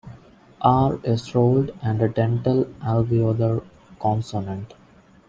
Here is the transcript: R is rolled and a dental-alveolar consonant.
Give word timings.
R 0.63 0.99
is 1.03 1.35
rolled 1.35 1.77
and 1.83 2.01
a 2.01 2.09
dental-alveolar 2.09 3.63
consonant. 3.99 4.73